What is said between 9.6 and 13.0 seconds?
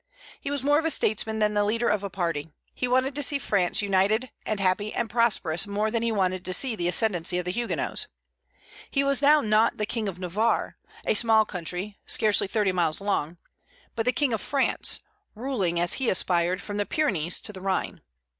the King of Navarre, a small country, scarcely thirty miles